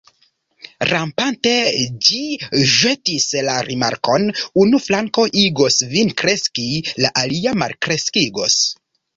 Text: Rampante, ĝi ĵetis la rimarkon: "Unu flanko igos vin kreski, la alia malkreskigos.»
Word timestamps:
Rampante, 0.91 1.51
ĝi 2.07 2.21
ĵetis 2.71 3.27
la 3.49 3.57
rimarkon: 3.67 4.25
"Unu 4.63 4.81
flanko 4.89 5.27
igos 5.45 5.79
vin 5.95 6.11
kreski, 6.23 6.67
la 7.07 7.15
alia 7.27 7.55
malkreskigos.» 7.65 8.61